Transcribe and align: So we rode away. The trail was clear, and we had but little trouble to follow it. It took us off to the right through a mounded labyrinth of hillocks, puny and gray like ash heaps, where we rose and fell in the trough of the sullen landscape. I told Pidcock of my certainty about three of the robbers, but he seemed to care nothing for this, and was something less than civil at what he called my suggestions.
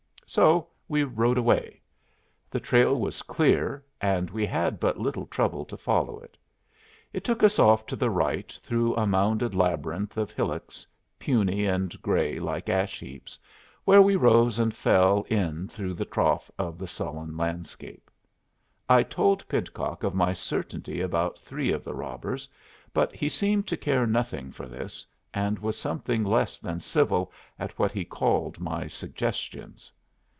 So 0.27 0.69
we 0.87 1.03
rode 1.03 1.37
away. 1.37 1.81
The 2.49 2.61
trail 2.61 2.97
was 2.97 3.21
clear, 3.21 3.83
and 3.99 4.29
we 4.29 4.45
had 4.45 4.79
but 4.79 4.97
little 4.97 5.25
trouble 5.25 5.65
to 5.65 5.75
follow 5.75 6.19
it. 6.19 6.37
It 7.11 7.25
took 7.25 7.43
us 7.43 7.59
off 7.59 7.85
to 7.87 7.97
the 7.97 8.09
right 8.09 8.49
through 8.63 8.95
a 8.95 9.05
mounded 9.05 9.53
labyrinth 9.53 10.15
of 10.15 10.31
hillocks, 10.31 10.87
puny 11.19 11.65
and 11.65 12.01
gray 12.01 12.39
like 12.39 12.69
ash 12.69 13.01
heaps, 13.01 13.37
where 13.83 14.01
we 14.01 14.15
rose 14.15 14.57
and 14.57 14.73
fell 14.73 15.23
in 15.27 15.67
the 15.75 16.07
trough 16.09 16.49
of 16.57 16.77
the 16.77 16.87
sullen 16.87 17.35
landscape. 17.35 18.09
I 18.87 19.03
told 19.03 19.45
Pidcock 19.49 20.01
of 20.03 20.15
my 20.15 20.31
certainty 20.31 21.01
about 21.01 21.39
three 21.39 21.73
of 21.73 21.83
the 21.83 21.93
robbers, 21.93 22.47
but 22.93 23.13
he 23.13 23.27
seemed 23.27 23.67
to 23.67 23.75
care 23.75 24.07
nothing 24.07 24.53
for 24.53 24.65
this, 24.67 25.05
and 25.33 25.59
was 25.59 25.77
something 25.77 26.23
less 26.23 26.57
than 26.59 26.79
civil 26.79 27.33
at 27.59 27.77
what 27.77 27.91
he 27.91 28.05
called 28.05 28.61
my 28.61 28.87
suggestions. 28.87 29.91